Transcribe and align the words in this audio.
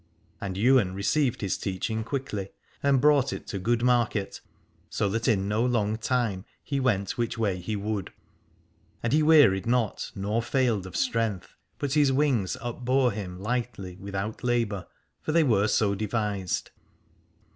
227 0.39 0.41
Alad 0.41 0.41
ore 0.41 0.45
And 0.81 0.87
Ywain 0.89 0.95
received 0.95 1.41
his 1.41 1.57
teaching 1.59 2.03
quickly, 2.03 2.49
and 2.81 2.99
brought 2.99 3.31
it 3.31 3.45
to 3.45 3.59
good 3.59 3.83
market, 3.83 4.41
so 4.89 5.07
that 5.09 5.27
in 5.27 5.47
no 5.47 5.63
long 5.63 5.95
time 5.95 6.43
he 6.63 6.79
went 6.79 7.19
which 7.19 7.37
way 7.37 7.57
he 7.59 7.75
would: 7.75 8.11
and 9.03 9.13
he 9.13 9.21
wearied 9.21 9.67
not 9.67 10.11
nor 10.15 10.41
failed 10.41 10.87
of 10.87 10.97
strength, 10.97 11.53
but 11.77 11.93
his 11.93 12.11
wings 12.11 12.57
upbore 12.61 13.11
him 13.11 13.37
lightly 13.39 13.95
without 13.97 14.43
labour, 14.43 14.87
for 15.21 15.33
they 15.33 15.43
were 15.43 15.67
so 15.67 15.93
devised. 15.93 16.71